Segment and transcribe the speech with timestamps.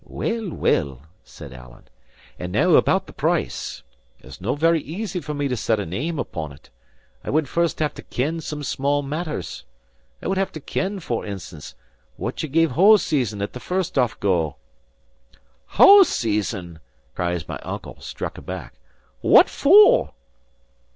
[0.03, 1.83] "Well, well," said Alan,
[2.39, 3.83] "and now about the price.
[4.17, 6.71] It's no very easy for me to set a name upon it;
[7.23, 9.63] I would first have to ken some small matters.
[10.19, 11.75] I would have to ken, for instance,
[12.17, 14.55] what ye gave Hoseason at the first off go?"
[15.75, 16.79] "Hoseason!"
[17.13, 18.73] cries my uncle, struck aback.
[19.19, 20.13] "What for?"